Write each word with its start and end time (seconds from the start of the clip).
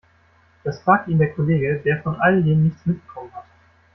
Das 0.63 0.81
fragt 0.81 1.09
ihn 1.09 1.19
der 1.19 1.31
Kollege, 1.31 1.75
der 1.85 2.01
von 2.01 2.15
all 2.15 2.41
dem 2.41 2.63
nichts 2.63 2.83
mitbekommen 2.87 3.31
hat. 3.33 3.45